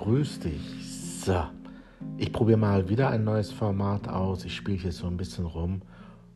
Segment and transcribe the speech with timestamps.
[0.00, 1.22] grüß dich.
[1.22, 1.42] So,
[2.16, 4.46] ich probiere mal wieder ein neues Format aus.
[4.46, 5.82] Ich spiele hier so ein bisschen rum.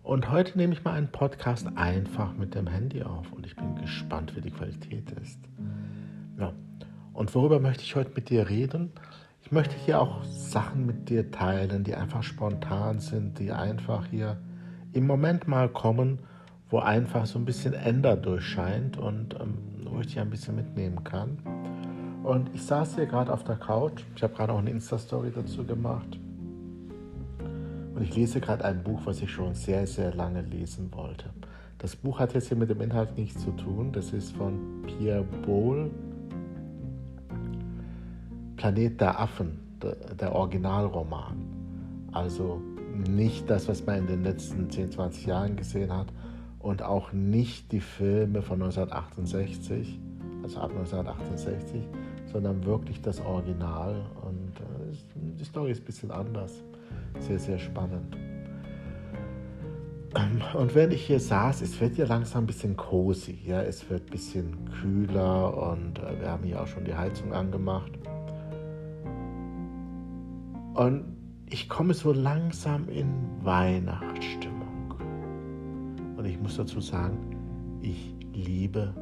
[0.02, 3.32] Und heute nehme ich mal einen Podcast einfach mit dem Handy auf.
[3.32, 5.40] Und ich bin gespannt, wie die Qualität ist.
[6.38, 6.52] Ja.
[7.14, 8.92] Und worüber möchte ich heute mit dir reden?
[9.40, 14.36] Ich möchte hier auch Sachen mit dir teilen, die einfach spontan sind, die einfach hier
[14.92, 16.18] im Moment mal kommen,
[16.68, 21.02] wo einfach so ein bisschen Änder durchscheint und ähm, wo ich dich ein bisschen mitnehmen
[21.02, 21.38] kann.
[22.24, 24.02] Und ich saß hier gerade auf der Couch.
[24.16, 26.18] Ich habe gerade auch eine Insta-Story dazu gemacht.
[27.94, 31.26] Und ich lese gerade ein Buch, was ich schon sehr, sehr lange lesen wollte.
[31.76, 33.92] Das Buch hat jetzt hier mit dem Inhalt nichts zu tun.
[33.92, 35.90] Das ist von Pierre Bol.
[38.56, 39.58] Planet der Affen,
[40.18, 41.44] der Originalroman.
[42.12, 42.62] Also
[43.06, 46.06] nicht das, was man in den letzten 10, 20 Jahren gesehen hat
[46.58, 50.00] und auch nicht die Filme von 1968,
[50.42, 51.82] also ab 1968,
[52.34, 53.94] sondern wirklich das Original.
[54.22, 54.96] Und äh,
[55.38, 56.64] die Story ist ein bisschen anders.
[57.20, 58.16] Sehr, sehr spannend.
[60.54, 63.38] Und wenn ich hier saß, es wird ja langsam ein bisschen cozy.
[63.46, 63.62] Ja?
[63.62, 67.92] Es wird ein bisschen kühler und äh, wir haben hier auch schon die Heizung angemacht.
[70.74, 71.04] Und
[71.46, 74.94] ich komme so langsam in Weihnachtsstimmung.
[76.16, 77.16] Und ich muss dazu sagen,
[77.80, 78.92] ich liebe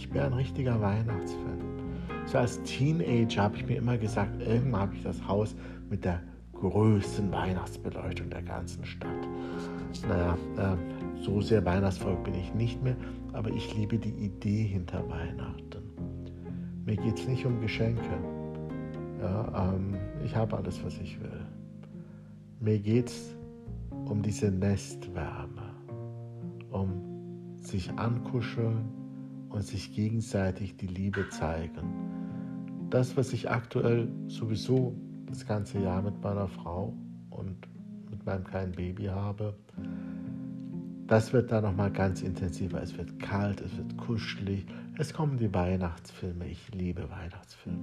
[0.00, 1.58] ich bin ein richtiger Weihnachtsfan.
[2.24, 5.54] So als Teenager habe ich mir immer gesagt, irgendwann habe ich das Haus
[5.90, 6.22] mit der
[6.54, 9.28] größten Weihnachtsbeleuchtung der ganzen Stadt.
[10.08, 12.96] Naja, äh, so sehr Weihnachtsvolk bin ich nicht mehr,
[13.34, 15.82] aber ich liebe die Idee hinter Weihnachten.
[16.86, 18.00] Mir geht es nicht um Geschenke.
[19.20, 21.44] Ja, ähm, ich habe alles, was ich will.
[22.58, 23.36] Mir geht es
[24.06, 25.74] um diese Nestwärme,
[26.70, 28.99] um sich ankuscheln,
[29.50, 32.88] und sich gegenseitig die Liebe zeigen.
[32.88, 34.96] Das, was ich aktuell sowieso
[35.26, 36.94] das ganze Jahr mit meiner Frau
[37.30, 37.56] und
[38.10, 39.54] mit meinem kleinen Baby habe,
[41.06, 42.80] das wird dann nochmal ganz intensiver.
[42.80, 44.64] Es wird kalt, es wird kuschelig,
[44.96, 46.46] es kommen die Weihnachtsfilme.
[46.46, 47.78] Ich liebe Weihnachtsfilme.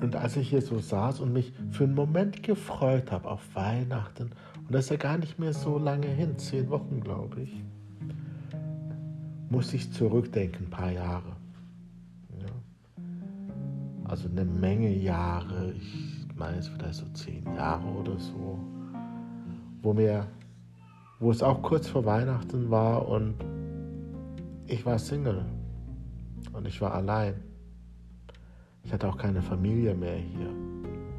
[0.00, 4.30] Und als ich hier so saß und mich für einen Moment gefreut habe auf Weihnachten,
[4.66, 7.62] und das ist ja gar nicht mehr so lange hin, zehn Wochen glaube ich,
[9.54, 11.36] muss ich zurückdenken, ein paar Jahre.
[12.40, 12.46] Ja.
[14.04, 18.58] Also eine Menge Jahre, ich meine es vielleicht so zehn Jahre oder so,
[19.80, 20.26] wo mir,
[21.20, 23.36] wo es auch kurz vor Weihnachten war und
[24.66, 25.44] ich war Single
[26.52, 27.34] und ich war allein.
[28.82, 30.50] Ich hatte auch keine Familie mehr hier.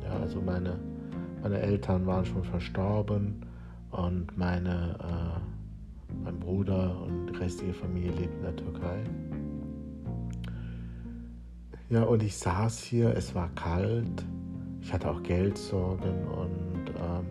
[0.03, 0.77] Ja, also meine,
[1.41, 3.45] meine Eltern waren schon verstorben
[3.91, 5.54] und meine äh,
[6.25, 9.03] mein Bruder und die restliche Familie lebt in der Türkei.
[11.89, 14.25] Ja, und ich saß hier, es war kalt,
[14.81, 17.25] ich hatte auch Geldsorgen und ähm,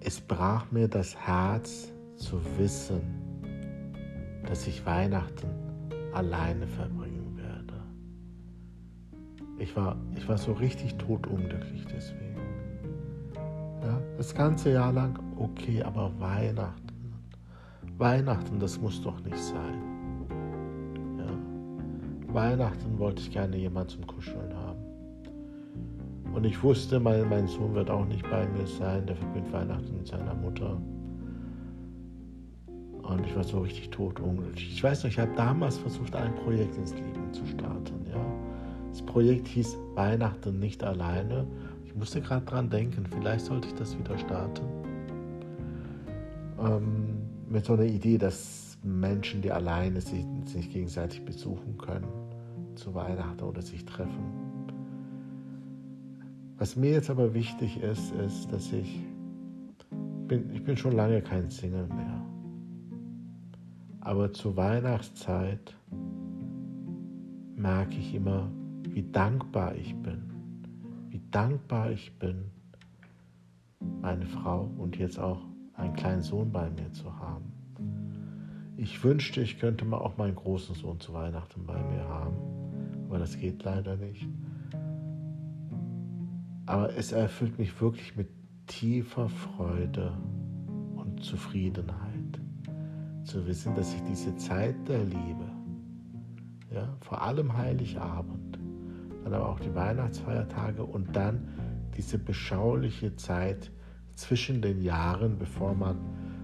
[0.00, 3.00] es brach mir das Herz zu wissen,
[4.46, 5.48] dass ich Weihnachten
[6.12, 7.74] alleine verbringen werde.
[9.58, 12.34] Ich war, ich war so richtig totunglücklich deswegen.
[13.80, 17.14] Ja, das ganze Jahr lang okay, aber Weihnachten,
[17.98, 19.80] Weihnachten, das muss doch nicht sein.
[21.18, 24.80] Ja, Weihnachten wollte ich gerne jemand zum Kuscheln haben.
[26.34, 29.96] Und ich wusste, mein, mein Sohn wird auch nicht bei mir sein, der verbringt Weihnachten
[29.96, 30.76] mit seiner Mutter.
[33.02, 34.72] Und ich war so richtig totunglücklich.
[34.72, 38.04] Ich weiß noch, ich habe damals versucht, ein Projekt ins Leben zu starten.
[38.10, 38.20] Ja?
[38.90, 41.46] Das Projekt hieß Weihnachten nicht alleine.
[41.84, 44.83] Ich musste gerade dran denken, vielleicht sollte ich das wieder starten.
[46.60, 52.08] Ähm, mit so einer Idee, dass Menschen, die alleine sind, sich gegenseitig besuchen können
[52.74, 54.24] zu Weihnachten oder sich treffen.
[56.58, 59.00] Was mir jetzt aber wichtig ist, ist, dass ich
[60.28, 62.24] bin, ich bin schon lange kein Single mehr.
[64.00, 65.74] Aber zur Weihnachtszeit
[67.56, 68.50] merke ich immer,
[68.88, 70.34] wie dankbar ich bin
[71.14, 72.50] wie dankbar ich bin,
[74.02, 75.42] meine Frau und jetzt auch
[75.76, 77.52] einen kleinen Sohn bei mir zu haben.
[78.76, 82.36] Ich wünschte, ich könnte mal auch meinen großen Sohn zu Weihnachten bei mir haben,
[83.06, 84.26] aber das geht leider nicht.
[86.66, 88.28] Aber es erfüllt mich wirklich mit
[88.66, 90.16] tiefer Freude
[90.96, 92.40] und Zufriedenheit,
[93.24, 95.50] zu wissen, dass ich diese Zeit der Liebe,
[96.72, 98.58] ja, vor allem Heiligabend,
[99.22, 101.48] dann aber auch die Weihnachtsfeiertage und dann
[101.96, 103.70] diese beschauliche Zeit
[104.14, 105.98] zwischen den Jahren, bevor man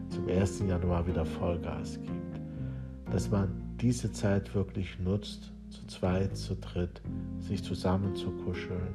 [0.09, 0.61] zum 1.
[0.69, 2.41] Januar wieder Vollgas gibt.
[3.11, 3.51] Dass man
[3.81, 7.01] diese Zeit wirklich nutzt, zu zweit, zu dritt,
[7.39, 8.95] sich zusammen zu kuscheln.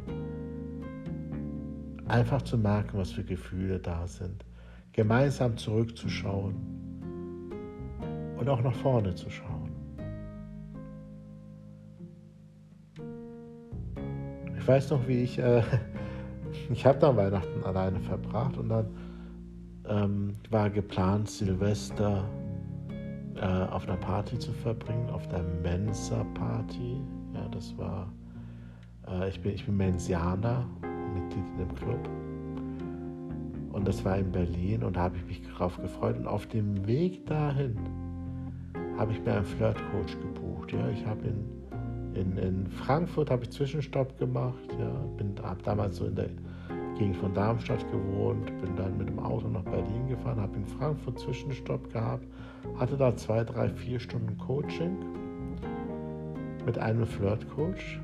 [2.07, 4.45] Einfach zu merken, was für Gefühle da sind.
[4.91, 6.55] Gemeinsam zurückzuschauen
[8.37, 9.71] und auch nach vorne zu schauen.
[14.57, 15.61] Ich weiß noch, wie ich, äh,
[16.69, 18.87] ich habe dann Weihnachten alleine verbracht und dann
[19.87, 22.23] ähm, war geplant, Silvester
[23.35, 27.01] äh, auf einer Party zu verbringen, auf der Mensa-Party.
[27.33, 28.11] Ja, das war,
[29.07, 30.65] äh, ich, bin, ich bin Mensianer,
[31.13, 32.09] Mitglied in dem Club.
[33.73, 36.17] Und das war in Berlin und da habe ich mich darauf gefreut.
[36.17, 37.77] Und auf dem Weg dahin
[38.97, 40.71] habe ich mir einen Flirt-Coach gebucht.
[40.71, 41.43] Ja, ich habe in,
[42.15, 44.67] in, in Frankfurt habe ich Zwischenstopp gemacht.
[44.79, 46.29] Ja, bin habe damals so in der
[46.97, 51.19] Gegend von Darmstadt gewohnt, bin dann mit dem Auto nach Berlin gefahren, habe in Frankfurt
[51.19, 52.25] Zwischenstopp gehabt,
[52.77, 54.97] hatte da zwei, drei, vier Stunden Coaching
[56.65, 57.99] mit einem Flirt-Coach.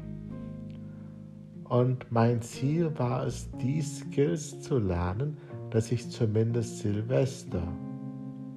[1.70, 5.38] Und mein Ziel war es, die Skills zu lernen,
[5.70, 7.64] dass ich zumindest Silvester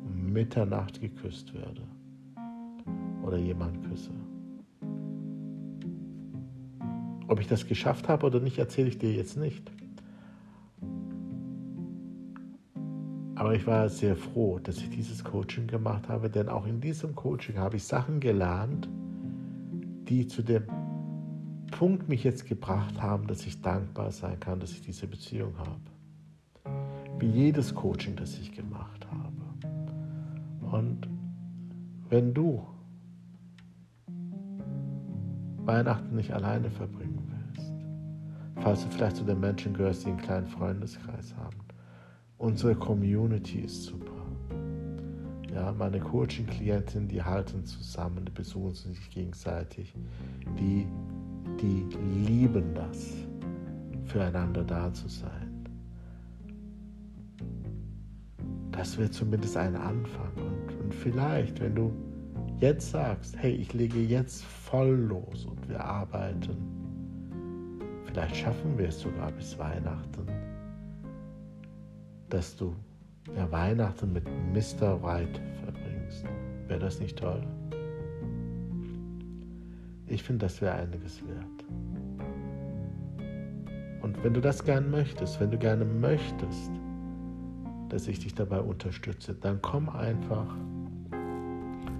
[0.04, 1.82] um Mitternacht geküsst werde
[3.22, 4.10] oder jemand küsse.
[7.34, 9.68] Ob ich das geschafft habe oder nicht, erzähle ich dir jetzt nicht.
[13.34, 17.16] Aber ich war sehr froh, dass ich dieses Coaching gemacht habe, denn auch in diesem
[17.16, 18.88] Coaching habe ich Sachen gelernt,
[20.08, 20.62] die zu dem
[21.72, 26.76] Punkt mich jetzt gebracht haben, dass ich dankbar sein kann, dass ich diese Beziehung habe.
[27.18, 30.70] Wie jedes Coaching, das ich gemacht habe.
[30.70, 31.08] Und
[32.10, 32.64] wenn du
[35.66, 37.23] Weihnachten nicht alleine verbringen
[38.64, 41.64] falls du vielleicht zu den Menschen gehörst, die einen kleinen Freundeskreis haben,
[42.38, 44.10] Unsere Community ist super.
[45.54, 49.94] Ja, meine Coaching-Klienten, die halten zusammen, die besuchen sich gegenseitig.
[50.58, 50.86] Die,
[51.60, 51.86] die
[52.26, 53.14] lieben das,
[54.04, 55.64] füreinander da zu sein.
[58.72, 60.32] Das wäre zumindest ein Anfang.
[60.36, 61.92] Und, und vielleicht, wenn du
[62.58, 66.83] jetzt sagst, hey, ich lege jetzt voll los und wir arbeiten,
[68.14, 70.26] vielleicht schaffen wir es sogar bis Weihnachten
[72.34, 72.74] dass du
[73.36, 75.00] ja, Weihnachten mit Mr.
[75.02, 76.24] White verbringst.
[76.66, 77.46] Wäre das nicht toll?
[80.08, 81.46] Ich finde, das wäre einiges wert.
[84.02, 86.72] Und wenn du das gerne möchtest, wenn du gerne möchtest,
[87.88, 90.56] dass ich dich dabei unterstütze, dann komm einfach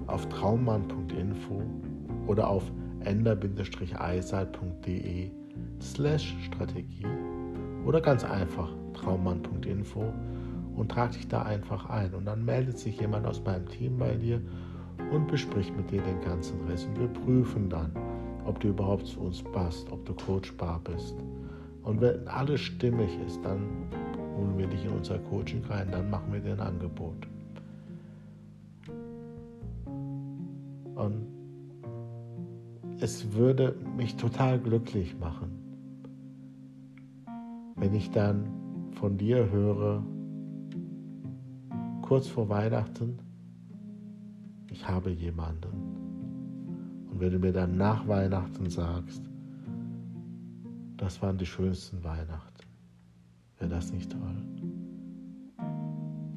[0.09, 1.63] auf traummann.info
[2.27, 2.65] oder auf
[3.05, 5.44] ender-eisal.de
[5.81, 7.07] slash Strategie
[7.85, 10.13] oder ganz einfach traummann.info
[10.77, 12.15] und trag dich da einfach ein.
[12.15, 14.41] Und dann meldet sich jemand aus meinem Team bei dir
[15.13, 16.89] und bespricht mit dir den ganzen Rest.
[16.89, 17.93] Und wir prüfen dann,
[18.45, 21.15] ob du überhaupt zu uns passt, ob du coachbar bist.
[21.83, 23.67] Und wenn alles stimmig ist, dann
[24.37, 27.27] holen wir dich in unser Coaching rein, dann machen wir dir ein Angebot.
[30.95, 31.34] Und
[33.05, 35.51] es würde mich total glücklich machen,
[37.77, 38.47] wenn ich dann
[38.93, 40.03] von dir höre,
[42.01, 43.19] kurz vor Weihnachten,
[44.71, 45.75] ich habe jemanden.
[47.11, 49.23] Und wenn du mir dann nach Weihnachten sagst,
[50.97, 52.65] das waren die schönsten Weihnachten,
[53.59, 54.43] wäre das nicht toll?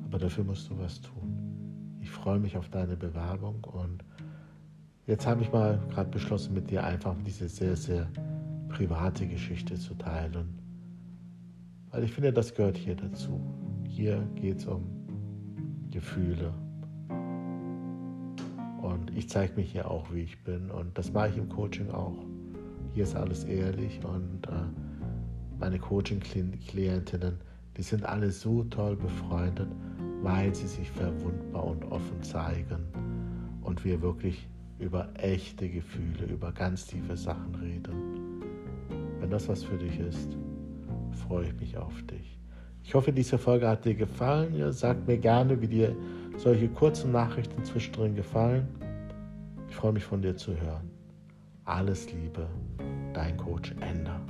[0.04, 1.98] Aber dafür musst du was tun.
[2.02, 4.04] Ich freue mich auf deine Bewerbung und
[5.08, 8.08] jetzt habe ich mal gerade beschlossen, mit dir einfach diese sehr, sehr
[8.70, 10.58] private Geschichte zu teilen
[11.92, 13.42] weil ich finde, das gehört hier dazu.
[13.84, 14.84] Hier geht es um
[15.90, 16.54] Gefühle.
[18.82, 20.70] Und ich zeige mich hier auch, wie ich bin.
[20.70, 22.18] Und das mache ich im Coaching auch.
[22.94, 24.52] Hier ist alles ehrlich und äh,
[25.60, 27.40] meine Coaching-Klientinnen,
[27.76, 29.70] die sind alle so toll befreundet,
[30.22, 32.86] weil sie sich verwundbar und offen zeigen
[33.62, 34.48] und wir wirklich
[34.80, 38.42] über echte Gefühle, über ganz tiefe Sachen reden.
[39.20, 40.38] Wenn das was für dich ist,
[41.28, 42.40] freue ich mich auf dich.
[42.84, 44.56] Ich hoffe, diese Folge hat dir gefallen.
[44.56, 45.96] Ja, sag mir gerne, wie dir
[46.38, 48.68] solche kurzen Nachrichten zwischendrin gefallen.
[49.70, 50.90] Ich freue mich von dir zu hören.
[51.66, 52.48] Alles Liebe,
[53.14, 54.22] dein Coach Ender.